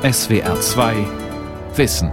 [0.00, 0.94] SWR 2
[1.74, 2.12] Wissen.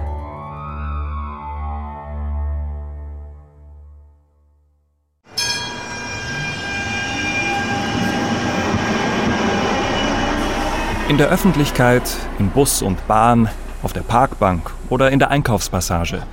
[11.09, 12.01] In der Öffentlichkeit,
[12.39, 13.49] in Bus und Bahn,
[13.83, 16.23] auf der Parkbank oder in der Einkaufspassage.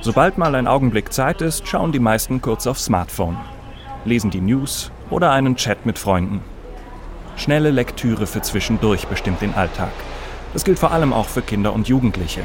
[0.00, 3.36] Sobald mal ein Augenblick Zeit ist, schauen die meisten kurz aufs Smartphone,
[4.04, 6.42] lesen die News oder einen Chat mit Freunden.
[7.36, 9.92] Schnelle Lektüre für zwischendurch bestimmt den Alltag.
[10.54, 12.44] Das gilt vor allem auch für Kinder und Jugendliche.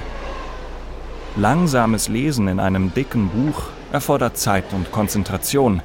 [1.35, 5.81] Langsames Lesen in einem dicken Buch erfordert Zeit und Konzentration.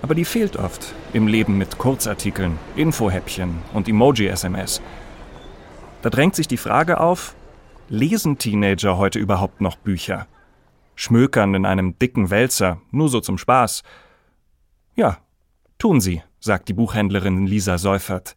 [0.00, 4.80] Aber die fehlt oft im Leben mit Kurzartikeln, Infohäppchen und Emoji-SMS.
[6.02, 7.34] Da drängt sich die Frage auf,
[7.88, 10.26] lesen Teenager heute überhaupt noch Bücher?
[10.96, 13.82] Schmökern in einem dicken Wälzer, nur so zum Spaß?
[14.94, 15.18] Ja,
[15.78, 18.34] tun sie, sagt die Buchhändlerin Lisa Seufert.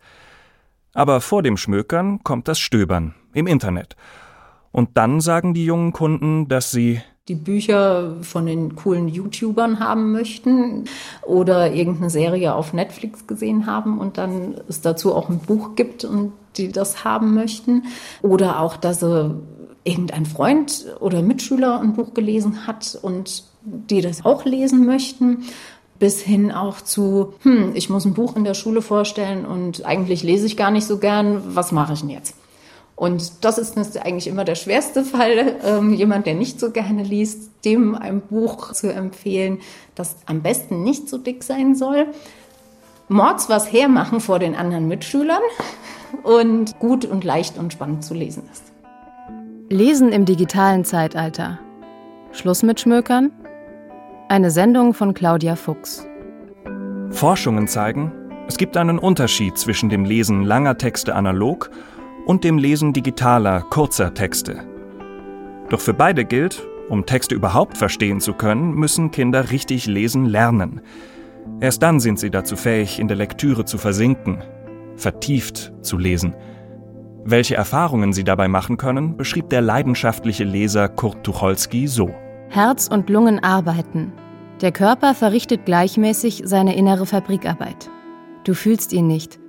[0.97, 3.95] Aber vor dem Schmökern kommt das Stöbern im Internet.
[4.71, 10.11] Und dann sagen die jungen Kunden, dass sie die Bücher von den coolen YouTubern haben
[10.11, 10.85] möchten
[11.21, 16.03] oder irgendeine Serie auf Netflix gesehen haben und dann es dazu auch ein Buch gibt
[16.03, 17.83] und die das haben möchten.
[18.23, 19.35] Oder auch, dass sie
[19.83, 25.43] irgendein Freund oder Mitschüler ein Buch gelesen hat und die das auch lesen möchten
[25.99, 30.23] bis hin auch zu, hm, ich muss ein Buch in der Schule vorstellen und eigentlich
[30.23, 32.35] lese ich gar nicht so gern, was mache ich denn jetzt?
[32.95, 37.51] Und das ist eigentlich immer der schwerste Fall, ähm, jemand, der nicht so gerne liest,
[37.63, 39.59] dem ein Buch zu empfehlen,
[39.95, 42.07] das am besten nicht so dick sein soll,
[43.09, 45.41] Mords was hermachen vor den anderen Mitschülern
[46.23, 48.63] und gut und leicht und spannend zu lesen ist.
[49.69, 51.59] Lesen im digitalen Zeitalter.
[52.31, 53.31] Schluss mit Schmökern?
[54.29, 56.05] Eine Sendung von Claudia Fuchs.
[57.11, 58.11] Forschungen zeigen,
[58.49, 61.71] es gibt einen Unterschied zwischen dem Lesen langer Texte analog
[62.25, 64.65] und dem Lesen digitaler, kurzer Texte.
[65.69, 70.81] Doch für beide gilt, um Texte überhaupt verstehen zu können, müssen Kinder richtig lesen lernen.
[71.61, 74.43] Erst dann sind sie dazu fähig, in der Lektüre zu versinken,
[74.97, 76.35] vertieft zu lesen.
[77.23, 82.13] Welche Erfahrungen sie dabei machen können, beschrieb der leidenschaftliche Leser Kurt Tucholsky so.
[82.49, 84.13] Herz und Lungen arbeiten.
[84.61, 87.91] Der Körper verrichtet gleichmäßig seine innere Fabrikarbeit.
[88.43, 89.39] Du fühlst ihn nicht.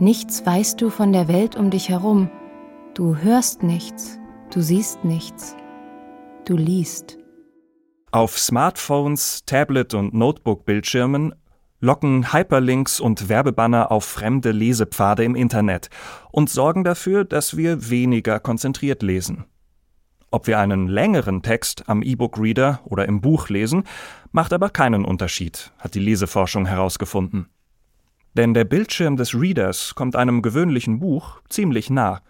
[0.00, 2.30] Nichts weißt du von der Welt um dich herum.
[2.94, 4.18] Du hörst nichts.
[4.50, 5.56] Du siehst nichts.
[6.46, 7.18] Du liest.
[8.12, 11.34] Auf Smartphones, Tablet- und Notebook-Bildschirmen
[11.80, 15.90] locken Hyperlinks und Werbebanner auf fremde Lesepfade im Internet
[16.32, 19.44] und sorgen dafür, dass wir weniger konzentriert lesen.
[20.36, 23.84] Ob wir einen längeren Text am E-Book-Reader oder im Buch lesen,
[24.32, 27.46] macht aber keinen Unterschied, hat die Leseforschung herausgefunden.
[28.34, 32.20] Denn der Bildschirm des Readers kommt einem gewöhnlichen Buch ziemlich nah.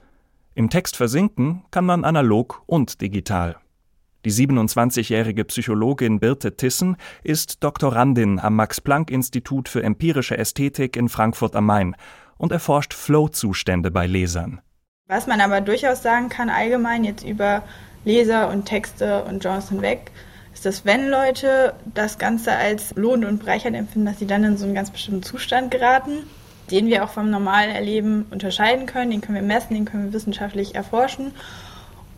[0.55, 3.57] Im Text versinken kann man analog und digital.
[4.25, 11.67] Die 27-jährige Psychologin Birte Tissen ist Doktorandin am Max-Planck-Institut für empirische Ästhetik in Frankfurt am
[11.67, 11.97] Main
[12.39, 14.61] und erforscht Flow-Zustände bei Lesern.
[15.09, 17.63] Was man aber durchaus sagen kann, allgemein jetzt über
[18.07, 20.13] Leser und Texte und Genres hinweg,
[20.55, 24.57] ist, dass wenn Leute das Ganze als lohnend und bereichernd empfinden, dass sie dann in
[24.57, 26.23] so einen ganz bestimmten Zustand geraten,
[26.71, 30.13] den wir auch vom normalen Erleben unterscheiden können, den können wir messen, den können wir
[30.13, 31.33] wissenschaftlich erforschen.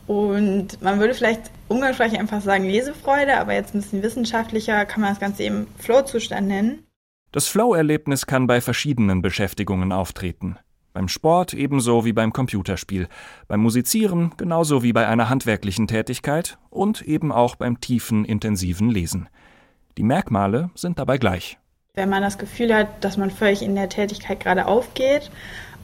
[0.07, 5.11] Und man würde vielleicht umgangssprachlich einfach sagen Lesefreude, aber jetzt ein bisschen wissenschaftlicher kann man
[5.11, 6.87] das Ganze eben Flow-Zustand nennen.
[7.33, 10.59] Das Flow-Erlebnis kann bei verschiedenen Beschäftigungen auftreten.
[10.99, 13.07] Beim Sport ebenso wie beim Computerspiel,
[13.47, 19.29] beim Musizieren genauso wie bei einer handwerklichen Tätigkeit und eben auch beim tiefen, intensiven Lesen.
[19.97, 21.57] Die Merkmale sind dabei gleich.
[21.95, 25.31] Wenn man das Gefühl hat, dass man völlig in der Tätigkeit gerade aufgeht,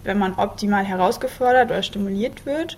[0.02, 2.76] wenn man optimal herausgefordert oder stimuliert wird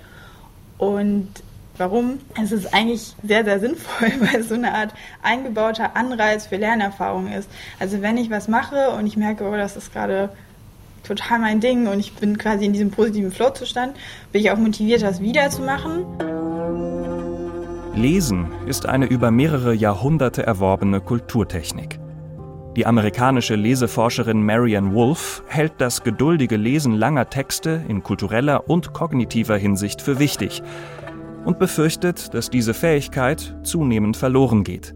[0.77, 1.31] und
[1.79, 2.21] Warum?
[2.43, 7.31] Es ist eigentlich sehr, sehr sinnvoll, weil es so eine Art eingebauter Anreiz für Lernerfahrung
[7.31, 7.51] ist.
[7.79, 10.31] Also wenn ich was mache und ich merke, oh, das ist gerade
[11.07, 13.97] total mein Ding und ich bin quasi in diesem positiven Flow-Zustand,
[14.33, 16.05] bin ich auch motiviert, das wieder zu machen.
[17.95, 21.99] Lesen ist eine über mehrere Jahrhunderte erworbene Kulturtechnik.
[22.77, 29.57] Die amerikanische Leseforscherin Marianne Wolf hält das geduldige Lesen langer Texte in kultureller und kognitiver
[29.57, 30.63] Hinsicht für wichtig
[31.47, 34.95] und befürchtet, dass diese Fähigkeit zunehmend verloren geht.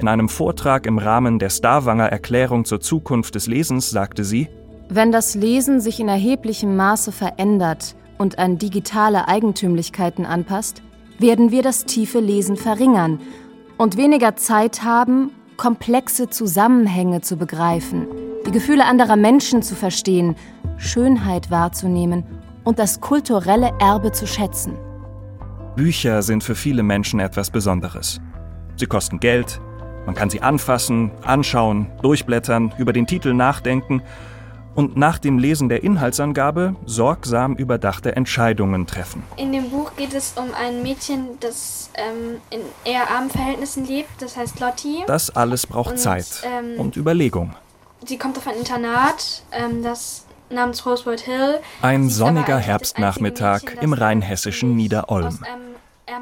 [0.00, 4.48] In einem Vortrag im Rahmen der Starwanger Erklärung zur Zukunft des Lesens sagte sie,
[4.88, 10.82] wenn das Lesen sich in erheblichem Maße verändert und an digitale Eigentümlichkeiten anpasst,
[11.18, 13.20] werden wir das tiefe Lesen verringern
[13.76, 18.06] und weniger Zeit haben, komplexe Zusammenhänge zu begreifen,
[18.46, 20.36] die Gefühle anderer Menschen zu verstehen,
[20.78, 22.24] Schönheit wahrzunehmen
[22.64, 24.74] und das kulturelle Erbe zu schätzen.
[25.76, 28.20] Bücher sind für viele Menschen etwas Besonderes.
[28.76, 29.60] Sie kosten Geld,
[30.06, 34.02] man kann sie anfassen, anschauen, durchblättern, über den Titel nachdenken
[34.74, 39.22] und nach dem Lesen der Inhaltsangabe sorgsam überdachte Entscheidungen treffen.
[39.36, 44.10] In dem Buch geht es um ein Mädchen, das ähm, in eher armen Verhältnissen lebt,
[44.20, 45.04] das heißt Lottie.
[45.06, 47.54] Das alles braucht und, Zeit ähm, und Überlegung.
[48.06, 51.58] Sie kommt auf ein Internat, ähm, das namens Rosewood Hill.
[51.82, 55.38] Ein sonniger Herbstnachmittag Mädchen, im rheinhessischen Niederolm.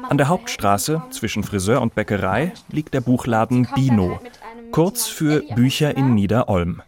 [0.09, 5.95] An der Hauptstraße zwischen Friseur und Bäckerei liegt der Buchladen Bino, halt kurz für Bücher
[5.95, 6.81] in Niederolm.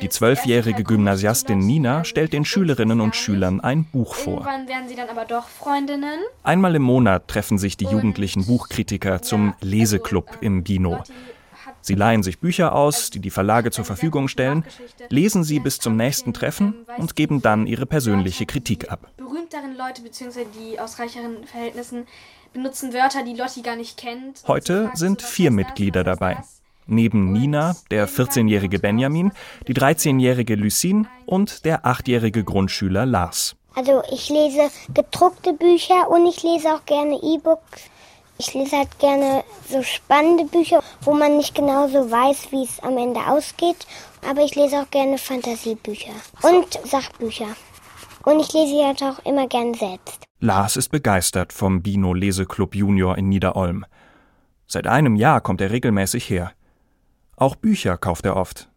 [0.00, 4.38] Die zwölfjährige Gymnasiastin Nina stellt den Schülerinnen und Schülern ein Buch vor.
[4.38, 6.20] Irgendwann werden sie dann aber doch Freundinnen.
[6.42, 11.02] Einmal im Monat treffen sich die jugendlichen Buchkritiker zum also, Leseklub ähm, im Bino.
[11.80, 14.64] Sie leihen sich Bücher aus, die die Verlage zur Verfügung stellen,
[15.08, 19.10] lesen sie bis zum nächsten Treffen ähm, und geben dann ihre persönliche Kritik ab.
[19.16, 20.44] Berühmteren Leute bzw.
[20.58, 22.06] die aus reicheren Verhältnissen
[22.52, 24.42] benutzen Wörter, die Lotti gar nicht kennt.
[24.46, 26.42] Heute sind vier Mitglieder dabei.
[26.86, 29.32] Neben Nina der 14-jährige Benjamin,
[29.68, 33.56] die 13-jährige Lucine und der 8-jährige Grundschüler Lars.
[33.74, 37.88] Also ich lese gedruckte Bücher und ich lese auch gerne E-Books.
[38.38, 42.80] Ich lese halt gerne so spannende Bücher, wo man nicht genau so weiß, wie es
[42.80, 43.86] am Ende ausgeht.
[44.28, 46.12] Aber ich lese auch gerne Fantasiebücher
[46.42, 47.48] und Sachbücher.
[48.24, 50.24] Und ich lese sie halt auch immer gern selbst.
[50.40, 53.84] Lars ist begeistert vom Bino Leseklub Junior in Niederolm.
[54.66, 56.52] Seit einem Jahr kommt er regelmäßig her.
[57.36, 58.68] Auch Bücher kauft er oft.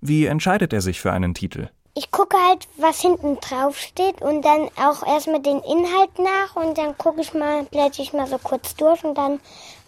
[0.00, 1.68] Wie entscheidet er sich für einen Titel?
[1.94, 6.78] Ich gucke halt, was hinten drauf steht und dann auch erstmal den Inhalt nach und
[6.78, 9.40] dann gucke ich mal, blätter ich mal so kurz durch und dann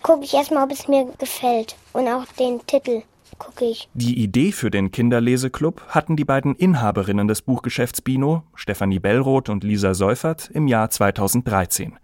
[0.03, 3.03] gucke ich erstmal, ob es mir gefällt und auch den Titel
[3.39, 3.89] gucke ich.
[3.95, 9.65] Die Idee für den Kinderleseklub hatten die beiden Inhaberinnen des Buchgeschäfts Bino, Stefanie Bellroth und
[9.65, 11.99] Lisa Seufert, im Jahr 2013.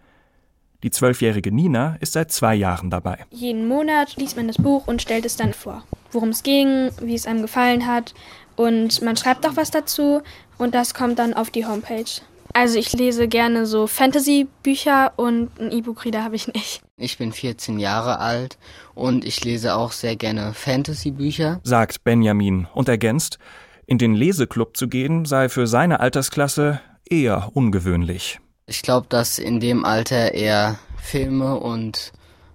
[0.83, 3.19] Die zwölfjährige Nina ist seit zwei Jahren dabei.
[3.31, 7.15] Jeden Monat liest man das Buch und stellt es dann vor, worum es ging, wie
[7.15, 8.15] es einem gefallen hat
[8.57, 10.23] und man schreibt auch was dazu
[10.59, 12.21] und das kommt dann auf die Homepage.
[12.53, 16.83] Also ich lese gerne so Fantasy-Bücher und ein E-Book-Reader habe ich nicht.
[16.97, 18.59] Ich bin 14 Jahre alt
[18.95, 23.39] und ich lese auch sehr gerne Fantasy-Bücher, sagt Benjamin und ergänzt,
[23.87, 28.41] in den Leseklub zu gehen sei für seine Altersklasse eher ungewöhnlich.
[28.71, 32.13] Ich glaube, dass in dem Alter eher Filme und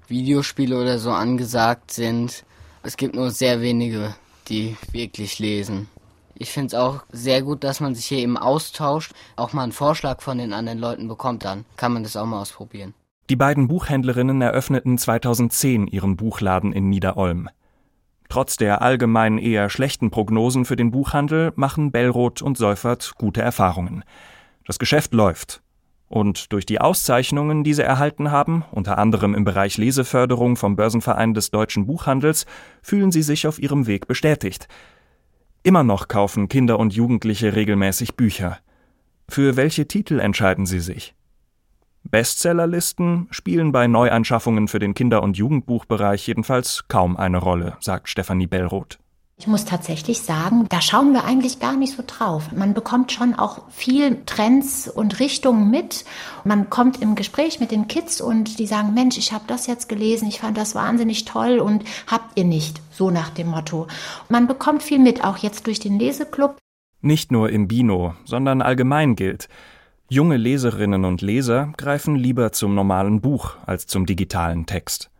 [0.07, 2.45] Videospiele oder so angesagt sind.
[2.83, 4.15] Es gibt nur sehr wenige,
[4.47, 5.89] die wirklich lesen.
[6.33, 9.73] Ich finde es auch sehr gut, dass man sich hier eben austauscht, auch mal einen
[9.73, 12.93] Vorschlag von den anderen Leuten bekommt, dann kann man das auch mal ausprobieren.
[13.29, 17.49] Die beiden Buchhändlerinnen eröffneten 2010 ihren Buchladen in Niederolm.
[18.29, 24.05] Trotz der allgemein eher schlechten Prognosen für den Buchhandel machen Bellroth und Seufert gute Erfahrungen.
[24.65, 25.61] Das Geschäft läuft.
[26.07, 31.33] Und durch die Auszeichnungen, die sie erhalten haben, unter anderem im Bereich Leseförderung vom Börsenverein
[31.33, 32.45] des deutschen Buchhandels,
[32.81, 34.67] fühlen sie sich auf ihrem Weg bestätigt.
[35.63, 38.59] Immer noch kaufen Kinder und Jugendliche regelmäßig Bücher.
[39.27, 41.15] Für welche Titel entscheiden sie sich?
[42.03, 48.45] Bestsellerlisten spielen bei Neuanschaffungen für den Kinder- und Jugendbuchbereich jedenfalls kaum eine Rolle, sagt Stefanie
[48.45, 48.99] Bellroth.
[49.37, 52.53] Ich muss tatsächlich sagen, da schauen wir eigentlich gar nicht so drauf.
[52.53, 56.05] Man bekommt schon auch viel Trends und Richtungen mit.
[56.45, 59.89] Man kommt im Gespräch mit den Kids und die sagen, Mensch, ich habe das jetzt
[59.89, 63.87] gelesen, ich fand das wahnsinnig toll und habt ihr nicht, so nach dem Motto.
[64.29, 66.57] Man bekommt viel mit, auch jetzt durch den Leseklub.
[67.01, 69.49] Nicht nur im Bino, sondern allgemein gilt,
[70.07, 75.11] junge Leserinnen und Leser greifen lieber zum normalen Buch als zum digitalen Text.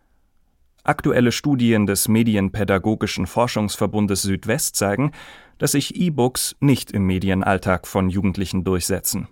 [0.86, 5.14] Aktuelle Studien des Medienpädagogischen Forschungsverbundes Südwest zeigen,
[5.58, 9.28] dass sich E-Books nicht im Medienalltag von Jugendlichen durchsetzen.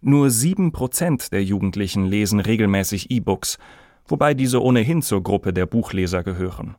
[0.00, 3.58] Nur sieben Prozent der Jugendlichen lesen regelmäßig E-Books,
[4.08, 6.76] wobei diese ohnehin zur Gruppe der Buchleser gehören.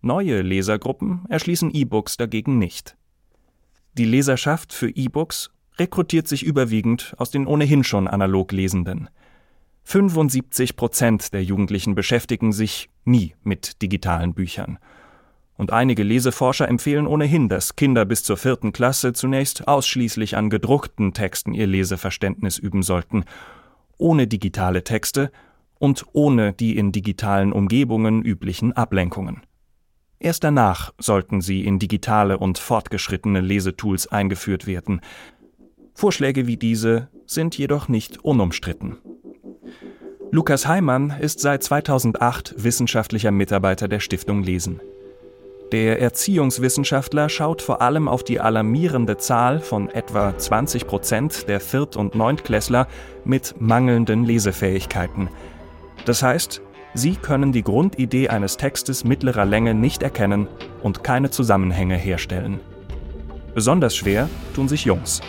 [0.00, 2.96] Neue Lesergruppen erschließen E-Books dagegen nicht.
[3.92, 9.08] Die Leserschaft für E-Books rekrutiert sich überwiegend aus den ohnehin schon analog Lesenden–
[9.84, 14.78] 75 Prozent der Jugendlichen beschäftigen sich nie mit digitalen Büchern.
[15.56, 21.12] Und einige Leseforscher empfehlen ohnehin, dass Kinder bis zur vierten Klasse zunächst ausschließlich an gedruckten
[21.12, 23.24] Texten ihr Leseverständnis üben sollten,
[23.98, 25.30] ohne digitale Texte
[25.78, 29.42] und ohne die in digitalen Umgebungen üblichen Ablenkungen.
[30.18, 35.00] Erst danach sollten sie in digitale und fortgeschrittene Lesetools eingeführt werden.
[35.94, 38.98] Vorschläge wie diese sind jedoch nicht unumstritten.
[40.34, 44.80] Lukas Heimann ist seit 2008 wissenschaftlicher Mitarbeiter der Stiftung Lesen.
[45.72, 51.96] Der Erziehungswissenschaftler schaut vor allem auf die alarmierende Zahl von etwa 20 Prozent der Viert-
[51.96, 52.88] und Neuntklässler
[53.26, 55.28] mit mangelnden Lesefähigkeiten.
[56.06, 56.62] Das heißt,
[56.94, 60.48] sie können die Grundidee eines Textes mittlerer Länge nicht erkennen
[60.82, 62.58] und keine Zusammenhänge herstellen.
[63.54, 65.20] Besonders schwer tun sich Jungs.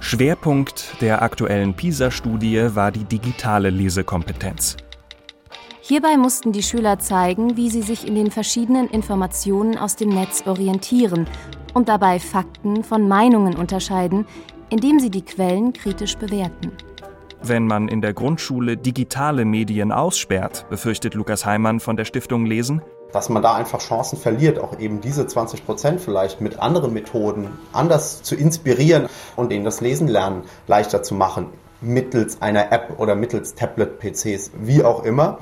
[0.00, 4.76] Schwerpunkt der aktuellen PISA-Studie war die digitale Lesekompetenz.
[5.80, 10.44] Hierbei mussten die Schüler zeigen, wie sie sich in den verschiedenen Informationen aus dem Netz
[10.46, 11.26] orientieren
[11.74, 14.26] und dabei Fakten von Meinungen unterscheiden,
[14.70, 16.72] indem sie die Quellen kritisch bewerten.
[17.42, 22.82] Wenn man in der Grundschule digitale Medien aussperrt, befürchtet Lukas Heimann von der Stiftung Lesen,
[23.12, 27.58] dass man da einfach Chancen verliert, auch eben diese 20 Prozent vielleicht mit anderen Methoden
[27.72, 31.46] anders zu inspirieren und ihnen das Lesen lernen leichter zu machen,
[31.80, 35.38] mittels einer App oder mittels Tablet-PCs, wie auch immer.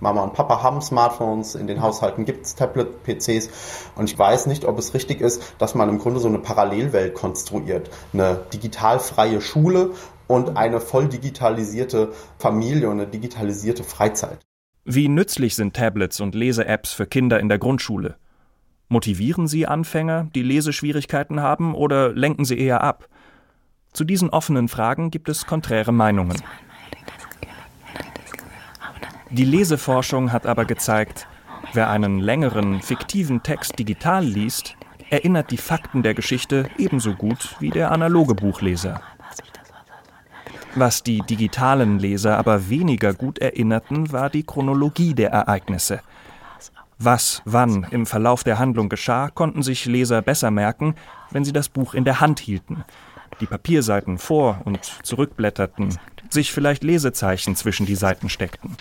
[0.00, 3.50] Mama und Papa haben Smartphones, in den Haushalten gibt es Tablet-PCs
[3.94, 7.14] und ich weiß nicht, ob es richtig ist, dass man im Grunde so eine Parallelwelt
[7.14, 7.88] konstruiert.
[8.12, 9.90] Eine digitalfreie Schule
[10.26, 14.38] und eine voll digitalisierte Familie und eine digitalisierte Freizeit.
[14.84, 18.16] Wie nützlich sind Tablets und Lese-Apps für Kinder in der Grundschule?
[18.88, 23.08] Motivieren sie Anfänger, die Leseschwierigkeiten haben, oder lenken sie eher ab?
[23.92, 26.42] Zu diesen offenen Fragen gibt es konträre Meinungen.
[29.30, 31.28] Die Leseforschung hat aber gezeigt,
[31.74, 34.76] wer einen längeren, fiktiven Text digital liest,
[35.10, 39.00] erinnert die Fakten der Geschichte ebenso gut wie der analoge Buchleser.
[40.74, 46.00] Was die digitalen Leser aber weniger gut erinnerten, war die Chronologie der Ereignisse.
[46.98, 50.94] Was wann im Verlauf der Handlung geschah, konnten sich Leser besser merken,
[51.30, 52.84] wenn sie das Buch in der Hand hielten,
[53.40, 55.98] die Papierseiten vor und zurückblätterten,
[56.30, 58.76] sich vielleicht Lesezeichen zwischen die Seiten steckten.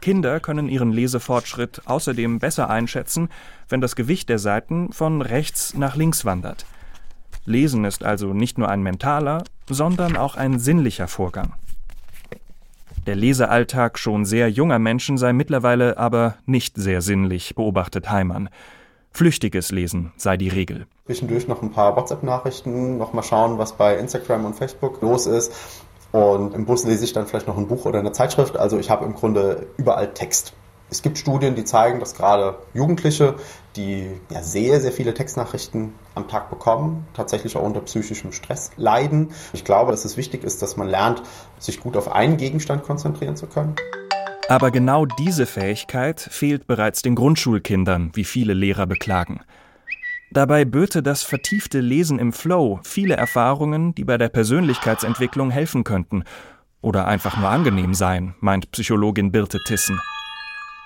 [0.00, 3.28] Kinder können ihren Lesefortschritt außerdem besser einschätzen,
[3.68, 6.64] wenn das Gewicht der Seiten von rechts nach links wandert.
[7.50, 11.52] Lesen ist also nicht nur ein mentaler, sondern auch ein sinnlicher Vorgang.
[13.06, 18.48] Der Lesealltag schon sehr junger Menschen sei mittlerweile aber nicht sehr sinnlich, beobachtet Heimann.
[19.10, 20.86] Flüchtiges Lesen sei die Regel.
[21.06, 25.52] Zwischendurch noch ein paar WhatsApp-Nachrichten, noch mal schauen, was bei Instagram und Facebook los ist.
[26.12, 28.56] Und im Bus lese ich dann vielleicht noch ein Buch oder eine Zeitschrift.
[28.56, 30.54] Also ich habe im Grunde überall Text.
[30.90, 33.36] Es gibt Studien, die zeigen, dass gerade Jugendliche,
[33.76, 39.30] die ja sehr, sehr viele Textnachrichten am Tag bekommen, tatsächlich auch unter psychischem Stress leiden.
[39.52, 41.22] Ich glaube, dass es wichtig ist, dass man lernt,
[41.60, 43.76] sich gut auf einen Gegenstand konzentrieren zu können.
[44.48, 49.42] Aber genau diese Fähigkeit fehlt bereits den Grundschulkindern, wie viele Lehrer beklagen.
[50.32, 56.24] Dabei böte das vertiefte Lesen im Flow viele Erfahrungen, die bei der Persönlichkeitsentwicklung helfen könnten
[56.80, 60.00] oder einfach nur angenehm seien, meint Psychologin Birte Tissen.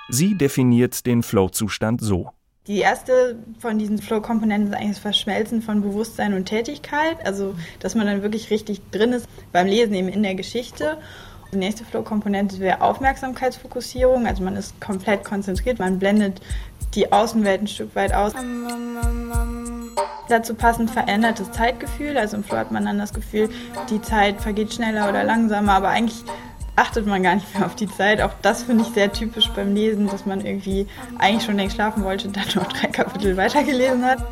[0.08, 2.30] Sie definiert den Flow-Zustand so.
[2.66, 7.94] Die erste von diesen Flow-Komponenten ist eigentlich das Verschmelzen von Bewusstsein und Tätigkeit, also dass
[7.94, 10.98] man dann wirklich richtig drin ist beim Lesen eben in der Geschichte.
[11.52, 16.40] Die nächste Flow-Komponente wäre Aufmerksamkeitsfokussierung, also man ist komplett konzentriert, man blendet
[16.94, 18.32] die Außenwelt ein Stück weit aus.
[20.28, 22.16] Dazu passend verändertes Zeitgefühl.
[22.16, 23.50] Also im Flow hat man dann das Gefühl,
[23.90, 26.24] die Zeit vergeht schneller oder langsamer, aber eigentlich
[26.76, 28.20] achtet man gar nicht mehr auf die Zeit.
[28.20, 30.86] Auch das finde ich sehr typisch beim Lesen, dass man irgendwie
[31.18, 34.24] eigentlich schon längst schlafen wollte und dann noch drei Kapitel weitergelesen hat.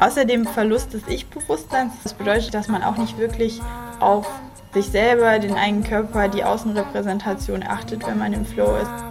[0.00, 1.92] Außerdem Verlust des Ich-Bewusstseins.
[2.02, 3.60] Das bedeutet, dass man auch nicht wirklich
[4.00, 4.26] auf
[4.72, 9.10] sich selber, den eigenen Körper, die Außenrepräsentation achtet, wenn man im Flow ist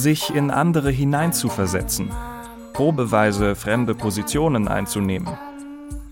[0.00, 2.10] sich in andere hineinzuversetzen,
[2.72, 5.28] probeweise fremde Positionen einzunehmen.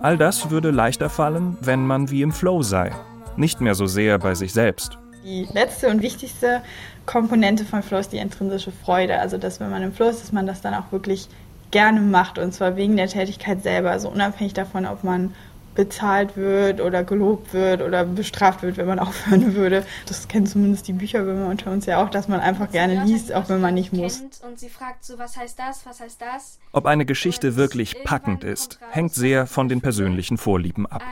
[0.00, 2.92] All das würde leichter fallen, wenn man wie im Flow sei,
[3.36, 4.96] nicht mehr so sehr bei sich selbst.
[5.24, 6.62] Die letzte und wichtigste
[7.04, 9.18] Komponente von Flow ist die intrinsische Freude.
[9.18, 11.28] Also, dass wenn man im Flow ist, dass man das dann auch wirklich
[11.72, 13.90] gerne macht und zwar wegen der Tätigkeit selber.
[13.90, 15.34] Also unabhängig davon, ob man
[15.78, 19.86] bezahlt wird oder gelobt wird oder bestraft wird, wenn man aufhören würde.
[20.06, 23.04] Das kennen zumindest die Bücher, wenn man unter uns ja auch, dass man einfach gerne
[23.04, 24.20] liest, auch wenn man nicht muss.
[24.44, 26.58] Und sie fragt so, was heißt das, was heißt das?
[26.72, 31.04] Ob eine Geschichte wirklich packend ist, hängt sehr von den persönlichen Vorlieben ab.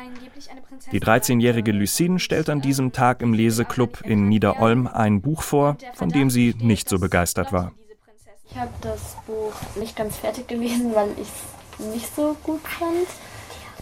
[0.90, 6.08] Die 13-jährige Lucine stellt an diesem Tag im Leseclub in Niederolm ein Buch vor, von
[6.08, 7.70] dem sie nicht so begeistert war.
[8.50, 11.28] Ich habe das Buch nicht ganz fertig gelesen, weil ich
[11.78, 13.06] es nicht so gut fand.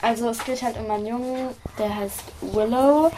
[0.04, 3.10] Also es geht halt um einen Jungen, der heißt Willow,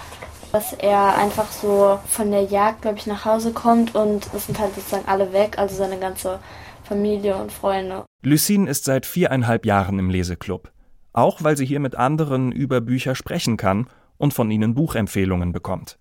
[0.53, 4.61] dass er einfach so von der Jagd, glaube ich, nach Hause kommt und es sind
[4.61, 6.39] halt sozusagen alle weg, also seine ganze
[6.85, 8.05] Familie und Freunde.
[8.23, 10.71] Lucine ist seit viereinhalb Jahren im Leseclub.
[11.13, 15.99] Auch weil sie hier mit anderen über Bücher sprechen kann und von ihnen Buchempfehlungen bekommt.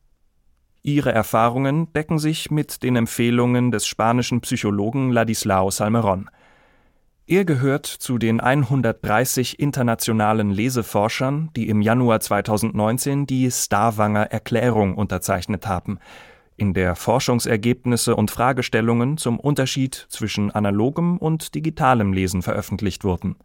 [0.83, 6.29] Ihre Erfahrungen decken sich mit den Empfehlungen des spanischen Psychologen Ladislao Salmeron.
[7.27, 15.65] Er gehört zu den 130 internationalen Leseforschern, die im Januar 2019 die Starwanger Erklärung unterzeichnet
[15.65, 15.97] haben,
[16.55, 23.37] in der Forschungsergebnisse und Fragestellungen zum Unterschied zwischen analogem und digitalem Lesen veröffentlicht wurden.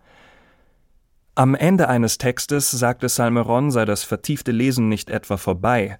[1.35, 5.99] Am Ende eines Textes sagte Salmeron, sei das vertiefte Lesen nicht etwa vorbei.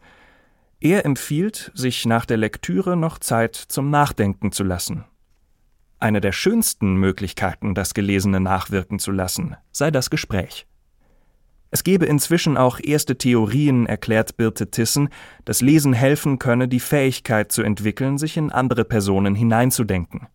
[0.81, 5.07] Er empfiehlt, sich nach der Lektüre noch Zeit zum Nachdenken zu lassen
[6.01, 10.67] eine der schönsten Möglichkeiten, das Gelesene nachwirken zu lassen, sei das Gespräch.
[11.71, 15.09] Es gebe inzwischen auch erste Theorien, erklärt Birte Tissen,
[15.45, 20.27] das Lesen helfen könne, die Fähigkeit zu entwickeln, sich in andere Personen hineinzudenken.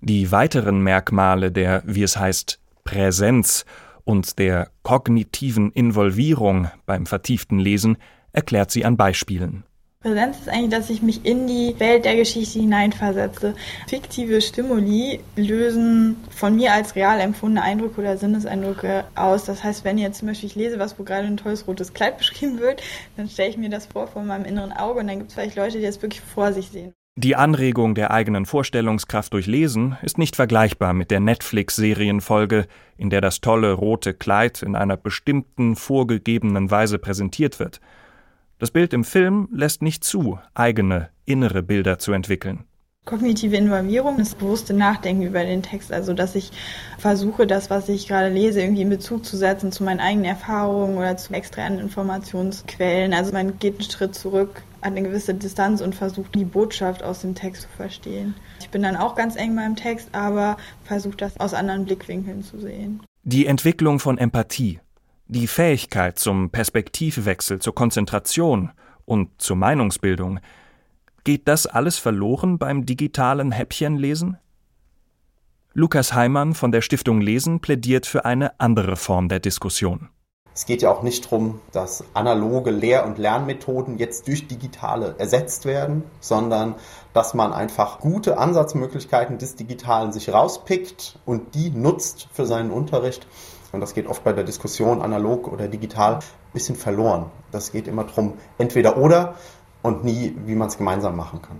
[0.00, 3.66] Die weiteren Merkmale der, wie es heißt, Präsenz
[4.04, 7.98] und der kognitiven Involvierung beim vertieften Lesen
[8.32, 9.64] erklärt sie an Beispielen.
[10.06, 13.56] Präsenz ist eigentlich, dass ich mich in die Welt der Geschichte hineinversetze.
[13.88, 19.46] Fiktive Stimuli lösen von mir als real empfundene Eindrücke oder Sinneseindrücke aus.
[19.46, 22.18] Das heißt, wenn jetzt zum Beispiel ich lese was, wo gerade ein tolles rotes Kleid
[22.18, 22.84] beschrieben wird,
[23.16, 25.56] dann stelle ich mir das vor vor meinem inneren Auge und dann gibt es vielleicht
[25.56, 26.92] Leute, die das wirklich vor sich sehen.
[27.16, 33.22] Die Anregung der eigenen Vorstellungskraft durch Lesen ist nicht vergleichbar mit der Netflix-Serienfolge, in der
[33.22, 37.80] das tolle rote Kleid in einer bestimmten vorgegebenen Weise präsentiert wird–
[38.58, 42.64] das Bild im Film lässt nicht zu, eigene, innere Bilder zu entwickeln.
[43.06, 46.50] Kognitive Involvierung ist bewusste Nachdenken über den Text, also dass ich
[46.98, 50.98] versuche, das, was ich gerade lese, irgendwie in Bezug zu setzen zu meinen eigenen Erfahrungen
[50.98, 53.14] oder zu externen Informationsquellen.
[53.14, 57.20] Also man geht einen Schritt zurück, hat eine gewisse Distanz und versucht, die Botschaft aus
[57.20, 58.34] dem Text zu verstehen.
[58.58, 62.58] Ich bin dann auch ganz eng beim Text, aber versuche das aus anderen Blickwinkeln zu
[62.58, 63.00] sehen.
[63.22, 64.80] Die Entwicklung von Empathie,
[65.28, 68.72] die Fähigkeit zum Perspektivwechsel, zur Konzentration
[69.04, 70.40] und zur Meinungsbildung,
[71.24, 74.38] geht das alles verloren beim digitalen Häppchenlesen?
[75.72, 80.08] Lukas Heimann von der Stiftung Lesen plädiert für eine andere Form der Diskussion.
[80.54, 85.66] Es geht ja auch nicht darum, dass analoge Lehr- und Lernmethoden jetzt durch digitale ersetzt
[85.66, 86.76] werden, sondern
[87.12, 93.26] dass man einfach gute Ansatzmöglichkeiten des Digitalen sich rauspickt und die nutzt für seinen Unterricht
[93.72, 96.20] und das geht oft bei der Diskussion analog oder digital ein
[96.52, 97.26] bisschen verloren.
[97.50, 99.34] Das geht immer darum, entweder oder
[99.82, 101.58] und nie, wie man es gemeinsam machen kann.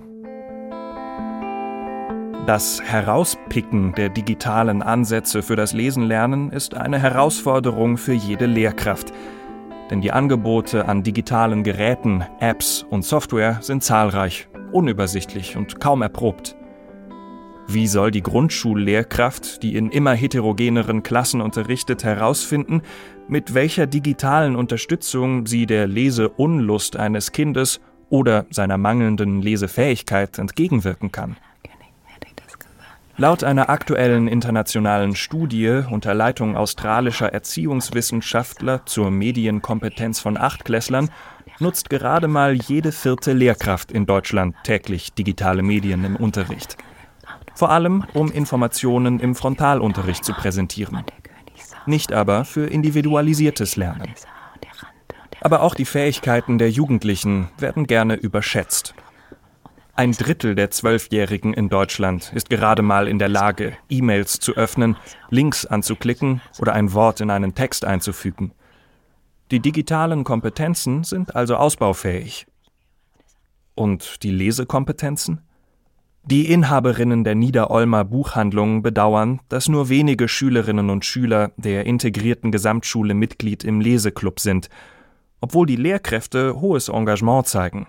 [2.47, 9.12] Das Herauspicken der digitalen Ansätze für das Lesenlernen ist eine Herausforderung für jede Lehrkraft.
[9.90, 16.57] Denn die Angebote an digitalen Geräten, Apps und Software sind zahlreich, unübersichtlich und kaum erprobt.
[17.68, 22.83] Wie soll die Grundschullehrkraft, die in immer heterogeneren Klassen unterrichtet, herausfinden,
[23.29, 31.37] mit welcher digitalen Unterstützung sie der Leseunlust eines Kindes oder seiner mangelnden Lesefähigkeit entgegenwirken kann?
[33.18, 41.11] Laut einer aktuellen internationalen Studie unter Leitung australischer Erziehungswissenschaftler zur Medienkompetenz von Achtklässlern
[41.59, 46.76] nutzt gerade mal jede vierte Lehrkraft in Deutschland täglich digitale Medien im Unterricht
[47.57, 51.03] vor allem um Informationen im Frontalunterricht zu präsentieren,
[51.87, 54.14] nicht aber für individualisiertes Lernen.
[55.40, 58.95] Aber auch die Fähigkeiten der Jugendlichen werden gerne überschätzt.
[59.95, 64.97] Ein Drittel der Zwölfjährigen in Deutschland ist gerade mal in der Lage, E-Mails zu öffnen,
[65.31, 68.53] Links anzuklicken oder ein Wort in einen Text einzufügen.
[69.51, 72.47] Die digitalen Kompetenzen sind also ausbaufähig.
[73.75, 75.45] Und die Lesekompetenzen?
[76.28, 83.14] Die Inhaberinnen der Niederolmer Buchhandlung bedauern, dass nur wenige Schülerinnen und Schüler der integrierten Gesamtschule
[83.14, 84.68] Mitglied im Leseklub sind,
[85.40, 87.86] obwohl die Lehrkräfte hohes Engagement zeigen.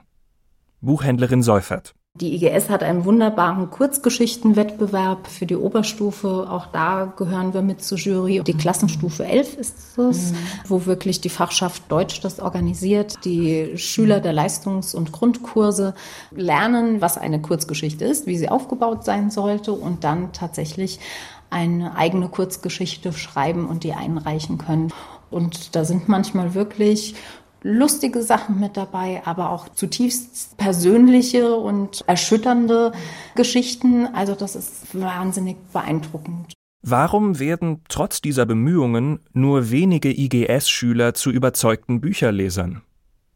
[0.82, 1.96] Buchhändlerin Seufert.
[2.20, 6.48] Die IGS hat einen wunderbaren Kurzgeschichtenwettbewerb für die Oberstufe.
[6.50, 8.42] Auch da gehören wir mit zur Jury.
[8.44, 10.36] Die Klassenstufe 11 ist es, mhm.
[10.68, 13.24] wo wirklich die Fachschaft Deutsch das organisiert.
[13.24, 15.94] Die Schüler der Leistungs- und Grundkurse
[16.32, 21.00] lernen, was eine Kurzgeschichte ist, wie sie aufgebaut sein sollte und dann tatsächlich
[21.52, 24.92] eine eigene Kurzgeschichte schreiben und die einreichen können.
[25.30, 27.16] Und da sind manchmal wirklich
[27.64, 32.92] lustige Sachen mit dabei, aber auch zutiefst persönliche und erschütternde
[33.36, 34.08] Geschichten.
[34.14, 36.54] Also das ist wahnsinnig beeindruckend.
[36.82, 42.84] Warum werden trotz dieser Bemühungen nur wenige IGS-Schüler zu überzeugten Bücherlesern?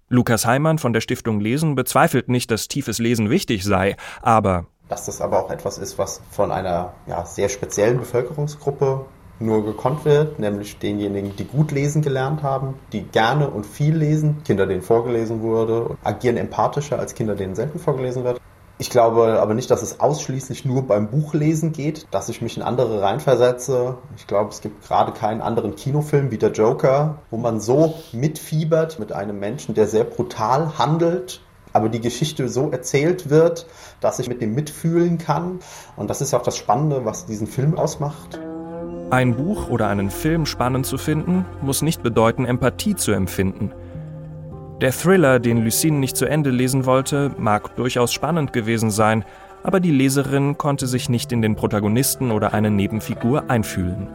[0.07, 5.05] Lukas Heimann von der Stiftung Lesen bezweifelt nicht, dass tiefes Lesen wichtig sei, aber dass
[5.05, 9.05] das aber auch etwas ist, was von einer ja, sehr speziellen Bevölkerungsgruppe
[9.41, 14.43] nur gekonnt wird, nämlich denjenigen, die gut lesen gelernt haben, die gerne und viel lesen,
[14.43, 18.39] Kinder, denen vorgelesen wurde, agieren empathischer als Kinder, denen selten vorgelesen wird.
[18.81, 22.63] Ich glaube aber nicht, dass es ausschließlich nur beim Buchlesen geht, dass ich mich in
[22.63, 23.99] andere reinversetze.
[24.17, 28.97] Ich glaube, es gibt gerade keinen anderen Kinofilm wie der Joker, wo man so mitfiebert
[28.97, 31.41] mit einem Menschen, der sehr brutal handelt,
[31.73, 33.67] aber die Geschichte so erzählt wird,
[33.99, 35.59] dass ich mit dem mitfühlen kann.
[35.95, 38.39] Und das ist auch das Spannende, was diesen Film ausmacht.
[39.11, 43.73] Ein Buch oder einen Film spannend zu finden, muss nicht bedeuten, Empathie zu empfinden.
[44.79, 49.25] Der Thriller, den Lucine nicht zu Ende lesen wollte, mag durchaus spannend gewesen sein,
[49.63, 54.07] aber die Leserin konnte sich nicht in den Protagonisten oder eine Nebenfigur einfühlen.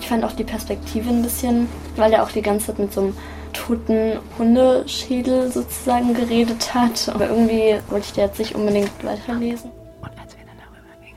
[0.00, 3.02] Ich fand auch die Perspektive ein bisschen, weil er auch die ganze Zeit mit so
[3.02, 3.14] einem
[3.52, 7.08] toten Hundeschädel sozusagen geredet hat.
[7.14, 9.70] Aber irgendwie wollte ich da jetzt nicht unbedingt weiterlesen.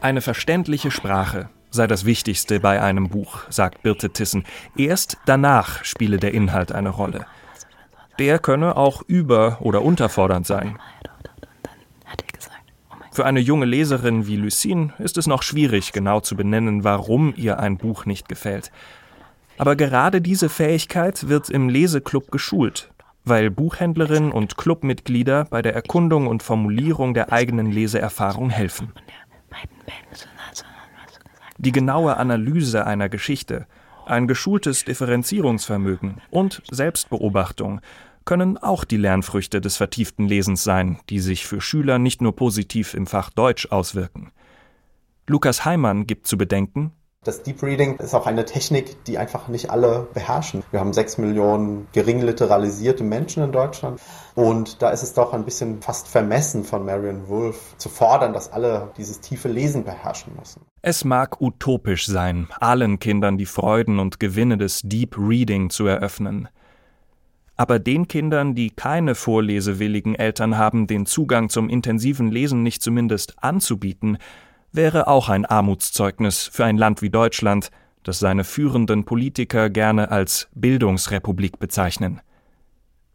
[0.01, 4.45] Eine verständliche Sprache sei das Wichtigste bei einem Buch, sagt Birte Tissen.
[4.77, 7.25] Erst danach spiele der Inhalt eine Rolle.
[8.19, 10.77] Der könne auch über- oder unterfordernd sein.
[13.11, 17.59] Für eine junge Leserin wie Lucine ist es noch schwierig, genau zu benennen, warum ihr
[17.59, 18.71] ein Buch nicht gefällt.
[19.57, 22.91] Aber gerade diese Fähigkeit wird im Leseklub geschult,
[23.23, 28.91] weil Buchhändlerinnen und Clubmitglieder bei der Erkundung und Formulierung der eigenen Leseerfahrung helfen.
[31.63, 33.67] Die genaue Analyse einer Geschichte,
[34.05, 37.79] ein geschultes Differenzierungsvermögen und Selbstbeobachtung
[38.25, 42.93] können auch die Lernfrüchte des vertieften Lesens sein, die sich für Schüler nicht nur positiv
[42.93, 44.33] im Fach Deutsch auswirken.
[45.25, 46.91] Lukas Heimann gibt zu bedenken,
[47.23, 50.63] das Deep Reading ist auch eine Technik, die einfach nicht alle beherrschen.
[50.71, 54.01] Wir haben sechs Millionen gering literalisierte Menschen in Deutschland.
[54.35, 58.51] Und da ist es doch ein bisschen fast vermessen von Marion Wolf zu fordern, dass
[58.51, 60.65] alle dieses tiefe Lesen beherrschen müssen.
[60.85, 66.49] Es mag utopisch sein, allen Kindern die Freuden und Gewinne des Deep Reading zu eröffnen.
[67.55, 73.41] Aber den Kindern, die keine vorlesewilligen Eltern haben, den Zugang zum intensiven Lesen nicht zumindest
[73.41, 74.17] anzubieten,
[74.73, 77.69] wäre auch ein Armutszeugnis für ein Land wie Deutschland,
[78.03, 82.19] das seine führenden Politiker gerne als Bildungsrepublik bezeichnen.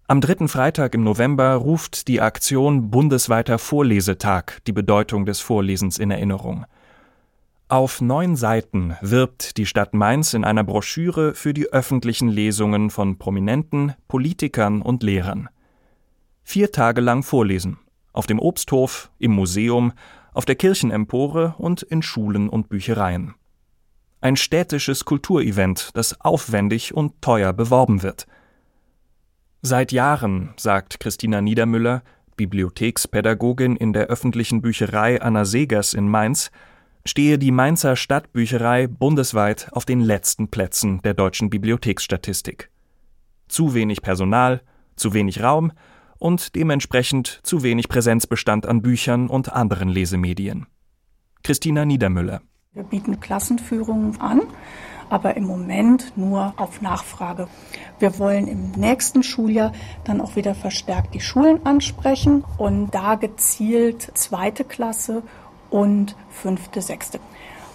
[0.06, 6.10] Am dritten Freitag im November ruft die Aktion Bundesweiter Vorlesetag die Bedeutung des Vorlesens in
[6.10, 6.64] Erinnerung.
[7.70, 13.18] Auf neun Seiten wirbt die Stadt Mainz in einer Broschüre für die öffentlichen Lesungen von
[13.18, 15.50] Prominenten, Politikern und Lehrern.
[16.42, 17.76] Vier Tage lang vorlesen.
[18.14, 19.92] Auf dem Obsthof, im Museum,
[20.32, 23.34] auf der Kirchenempore und in Schulen und Büchereien.
[24.22, 28.26] Ein städtisches Kulturevent, das aufwendig und teuer beworben wird.
[29.60, 32.02] Seit Jahren, sagt Christina Niedermüller,
[32.34, 36.50] Bibliothekspädagogin in der öffentlichen Bücherei Anna Segers in Mainz,
[37.08, 42.70] stehe die Mainzer Stadtbücherei bundesweit auf den letzten Plätzen der deutschen Bibliotheksstatistik.
[43.48, 44.60] Zu wenig Personal,
[44.94, 45.72] zu wenig Raum
[46.18, 50.66] und dementsprechend zu wenig Präsenzbestand an Büchern und anderen Lesemedien.
[51.42, 52.42] Christina Niedermüller.
[52.74, 54.42] Wir bieten Klassenführungen an,
[55.08, 57.48] aber im Moment nur auf Nachfrage.
[57.98, 59.72] Wir wollen im nächsten Schuljahr
[60.04, 65.22] dann auch wieder verstärkt die Schulen ansprechen und da gezielt zweite Klasse
[65.70, 67.20] und fünfte, sechste.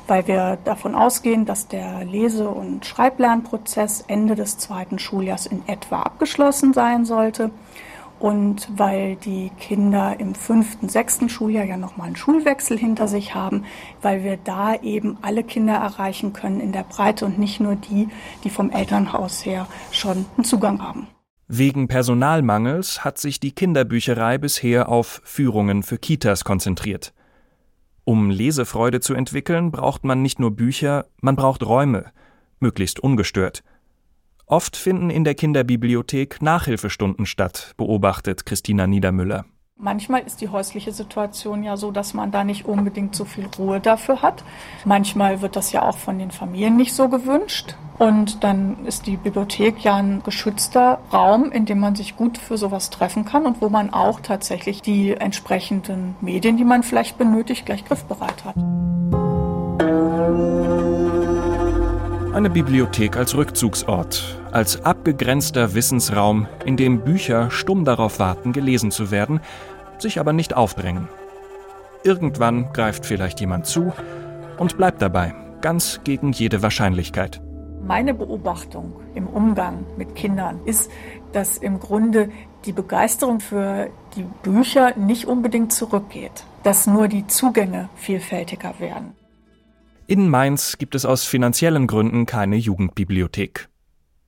[0.07, 6.01] Weil wir davon ausgehen, dass der Lese- und Schreiblernprozess Ende des zweiten Schuljahrs in etwa
[6.01, 7.51] abgeschlossen sein sollte.
[8.19, 13.65] Und weil die Kinder im fünften, sechsten Schuljahr ja nochmal einen Schulwechsel hinter sich haben,
[14.01, 18.07] weil wir da eben alle Kinder erreichen können in der Breite und nicht nur die,
[18.45, 21.07] die vom Elternhaus her schon einen Zugang haben.
[21.49, 27.13] Wegen Personalmangels hat sich die Kinderbücherei bisher auf Führungen für Kitas konzentriert.
[28.05, 32.11] Um Lesefreude zu entwickeln, braucht man nicht nur Bücher, man braucht Räume,
[32.59, 33.63] möglichst ungestört.
[34.45, 39.45] Oft finden in der Kinderbibliothek Nachhilfestunden statt, beobachtet Christina Niedermüller.
[39.83, 43.81] Manchmal ist die häusliche Situation ja so, dass man da nicht unbedingt so viel Ruhe
[43.81, 44.41] dafür hat.
[44.85, 47.75] Manchmal wird das ja auch von den Familien nicht so gewünscht.
[47.99, 52.57] Und dann ist die Bibliothek ja ein geschützter Raum, in dem man sich gut für
[52.57, 57.65] sowas treffen kann und wo man auch tatsächlich die entsprechenden Medien, die man vielleicht benötigt,
[57.65, 58.55] gleich griffbereit hat.
[62.33, 69.11] Eine Bibliothek als Rückzugsort, als abgegrenzter Wissensraum, in dem Bücher stumm darauf warten, gelesen zu
[69.11, 69.39] werden,
[70.03, 71.07] sich aber nicht aufdrängen.
[72.03, 73.91] Irgendwann greift vielleicht jemand zu
[74.59, 77.41] und bleibt dabei, ganz gegen jede Wahrscheinlichkeit.
[77.85, 80.91] Meine Beobachtung im Umgang mit Kindern ist,
[81.33, 82.29] dass im Grunde
[82.65, 89.15] die Begeisterung für die Bücher nicht unbedingt zurückgeht, dass nur die Zugänge vielfältiger werden.
[90.07, 93.69] In Mainz gibt es aus finanziellen Gründen keine Jugendbibliothek.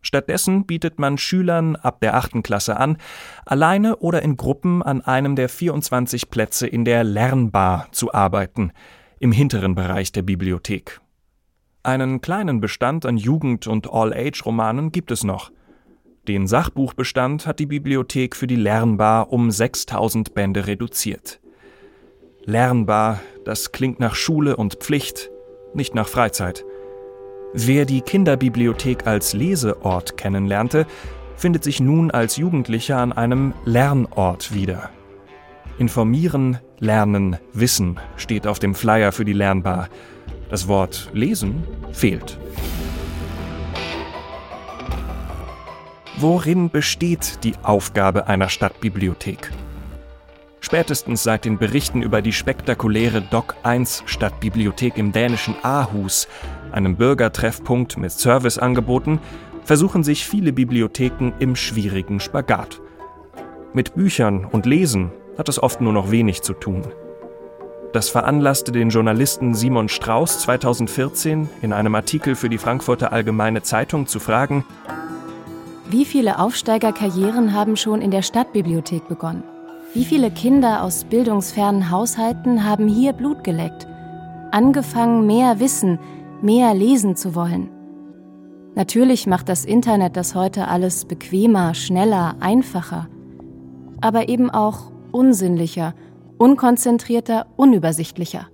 [0.06, 2.98] Stattdessen bietet man Schülern ab der achten Klasse an,
[3.44, 8.72] alleine oder in Gruppen an einem der 24 Plätze in der Lernbar zu arbeiten,
[9.20, 11.02] im hinteren Bereich der Bibliothek.
[11.82, 15.52] Einen kleinen Bestand an Jugend- und All-Age-Romanen gibt es noch.
[16.28, 21.40] Den Sachbuchbestand hat die Bibliothek für die Lernbar um 6000 Bände reduziert.
[22.44, 25.32] Lernbar, das klingt nach Schule und Pflicht,
[25.74, 26.64] nicht nach Freizeit.
[27.58, 30.86] Wer die Kinderbibliothek als Leseort kennenlernte,
[31.38, 34.90] findet sich nun als Jugendlicher an einem Lernort wieder.
[35.78, 39.88] Informieren, lernen, wissen steht auf dem Flyer für die Lernbar.
[40.50, 41.64] Das Wort lesen
[41.94, 42.38] fehlt.
[46.18, 49.50] Worin besteht die Aufgabe einer Stadtbibliothek?
[50.66, 56.28] Spätestens seit den Berichten über die spektakuläre Doc 1 Stadtbibliothek im dänischen Aarhus
[56.76, 59.20] einem Bürgertreffpunkt mit Serviceangeboten,
[59.64, 62.82] versuchen sich viele Bibliotheken im schwierigen Spagat.
[63.74, 66.84] Mit Büchern und Lesen hat es oft nur noch wenig zu tun.
[67.94, 74.06] Das veranlasste den Journalisten Simon Strauß 2014 in einem Artikel für die Frankfurter Allgemeine Zeitung
[74.06, 74.66] zu fragen,
[75.88, 79.44] wie viele Aufsteigerkarrieren haben schon in der Stadtbibliothek begonnen?
[79.94, 83.88] Wie viele Kinder aus bildungsfernen Haushalten haben hier Blut geleckt?
[84.52, 86.00] Angefangen, mehr Wissen,
[86.46, 87.70] mehr lesen zu wollen.
[88.76, 93.10] Natürlich macht das Internet das heute alles bequemer, schneller, einfacher,
[94.00, 95.96] aber eben auch unsinnlicher,
[96.38, 98.48] unkonzentrierter, unübersichtlicher.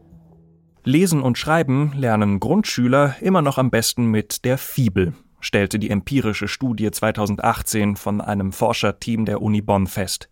[0.84, 6.48] Lesen und Schreiben lernen Grundschüler immer noch am besten mit der Fibel, stellte die empirische
[6.48, 10.30] Studie 2018 von einem Forscherteam der Uni Bonn fest.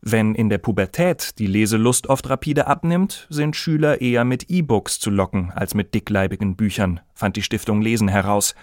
[0.00, 5.10] Wenn in der Pubertät die Leselust oft rapide abnimmt, sind Schüler eher mit E-Books zu
[5.10, 8.54] locken als mit dickleibigen Büchern, fand die Stiftung Lesen heraus.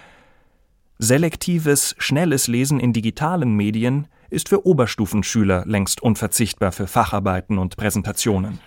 [0.98, 8.60] Selektives, schnelles Lesen in digitalen Medien ist für Oberstufenschüler längst unverzichtbar für Facharbeiten und Präsentationen.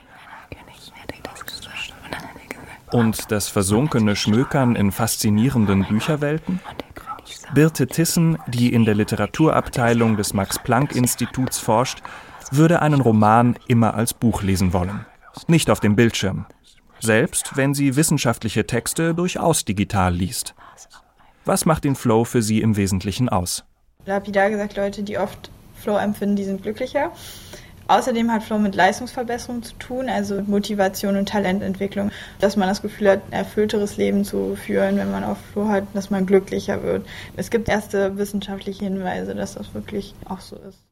[2.92, 6.60] Und das versunkene Schmökern in faszinierenden Bücherwelten?
[7.54, 12.02] Birte Tissen, die in der Literaturabteilung des Max-Planck-Instituts forscht,
[12.50, 15.06] würde einen Roman immer als Buch lesen wollen,
[15.46, 16.46] nicht auf dem Bildschirm,
[17.00, 20.54] selbst wenn sie wissenschaftliche Texte durchaus digital liest.
[21.44, 23.64] Was macht den Flow für sie im Wesentlichen aus?
[24.04, 27.12] Lapidar gesagt, Leute, die oft Flow empfinden, die sind glücklicher.
[27.88, 33.08] Außerdem hat Flow mit Leistungsverbesserung zu tun, also Motivation und Talententwicklung, dass man das Gefühl
[33.08, 37.06] hat, ein erfüllteres Leben zu führen, wenn man auf Flow hat, dass man glücklicher wird.
[37.36, 40.87] Es gibt erste wissenschaftliche Hinweise, dass das wirklich auch so ist.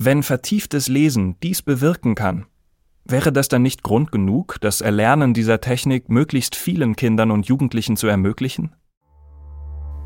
[0.00, 2.46] Wenn vertieftes Lesen dies bewirken kann,
[3.04, 7.96] wäre das dann nicht Grund genug, das Erlernen dieser Technik möglichst vielen Kindern und Jugendlichen
[7.96, 8.76] zu ermöglichen?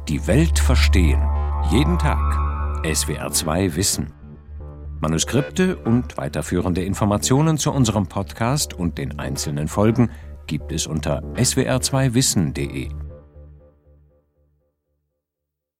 [0.09, 1.20] Die Welt verstehen.
[1.70, 2.18] Jeden Tag.
[2.85, 4.14] SWR2 Wissen.
[5.02, 10.11] Manuskripte und weiterführende Informationen zu unserem Podcast und den einzelnen Folgen
[10.46, 12.88] gibt es unter swr2wissen.de.